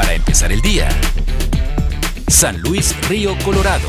[0.00, 0.88] Para empezar el día.
[2.26, 3.86] San Luis Río Colorado.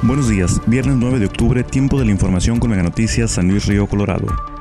[0.00, 3.66] Buenos días, viernes 9 de octubre, tiempo de la información con Mega Noticias San Luis
[3.66, 4.51] Río Colorado.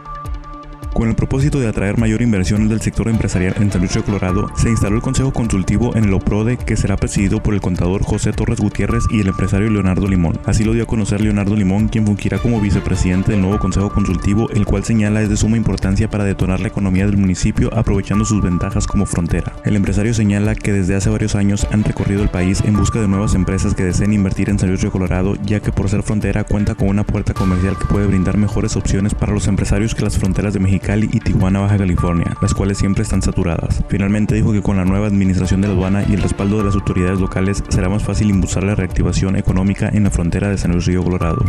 [1.01, 4.51] Con el propósito de atraer mayor inversión del sector empresarial en San Luis Río Colorado,
[4.55, 8.33] se instaló el Consejo Consultivo en el OPRODE que será presidido por el contador José
[8.33, 10.39] Torres Gutiérrez y el empresario Leonardo Limón.
[10.45, 14.47] Así lo dio a conocer Leonardo Limón, quien fungirá como vicepresidente del nuevo Consejo Consultivo,
[14.51, 18.43] el cual señala es de suma importancia para detonar la economía del municipio aprovechando sus
[18.43, 19.53] ventajas como frontera.
[19.65, 23.07] El empresario señala que desde hace varios años han recorrido el país en busca de
[23.07, 26.43] nuevas empresas que deseen invertir en San Luis Río Colorado, ya que por ser frontera
[26.43, 30.19] cuenta con una puerta comercial que puede brindar mejores opciones para los empresarios que las
[30.19, 30.59] fronteras de
[30.99, 33.83] Y Tijuana, Baja California, las cuales siempre están saturadas.
[33.87, 36.75] Finalmente dijo que con la nueva administración de la aduana y el respaldo de las
[36.75, 40.85] autoridades locales será más fácil impulsar la reactivación económica en la frontera de San Luis
[40.85, 41.45] Río Colorado.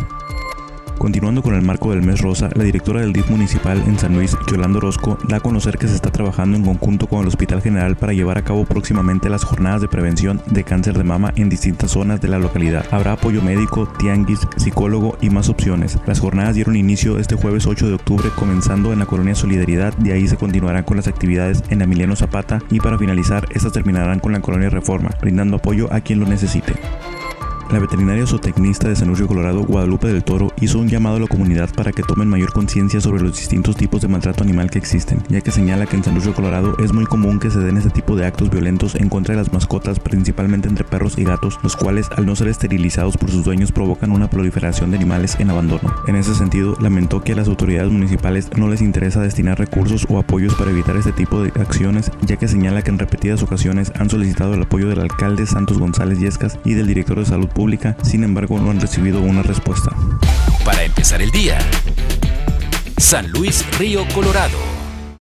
[1.03, 4.37] Continuando con el marco del mes rosa, la directora del DIF municipal en San Luis,
[4.49, 7.97] Yolanda Orozco, da a conocer que se está trabajando en conjunto con el Hospital General
[7.97, 11.91] para llevar a cabo próximamente las jornadas de prevención de cáncer de mama en distintas
[11.91, 12.87] zonas de la localidad.
[12.93, 15.99] Habrá apoyo médico, tianguis, psicólogo y más opciones.
[16.07, 20.13] Las jornadas dieron inicio este jueves 8 de octubre comenzando en la colonia Solidaridad, de
[20.13, 24.31] ahí se continuarán con las actividades en Emiliano Zapata y para finalizar estas terminarán con
[24.31, 26.75] la colonia Reforma, brindando apoyo a quien lo necesite.
[27.73, 31.27] La veterinaria zootecnista de San Luis Colorado, Guadalupe del Toro, hizo un llamado a la
[31.27, 35.23] comunidad para que tomen mayor conciencia sobre los distintos tipos de maltrato animal que existen,
[35.31, 37.89] ya que señala que en San Luis Colorado es muy común que se den este
[37.89, 41.75] tipo de actos violentos en contra de las mascotas, principalmente entre perros y gatos, los
[41.75, 45.95] cuales al no ser esterilizados por sus dueños provocan una proliferación de animales en abandono.
[46.07, 50.19] En ese sentido, lamentó que a las autoridades municipales no les interesa destinar recursos o
[50.19, 54.11] apoyos para evitar este tipo de acciones, ya que señala que en repetidas ocasiones han
[54.11, 57.49] solicitado el apoyo del alcalde Santos González Yescas y del director de Salud
[58.03, 59.95] Sin embargo no han recibido una respuesta.
[60.65, 61.59] Para empezar el día,
[62.97, 64.72] San Luis Río Colorado.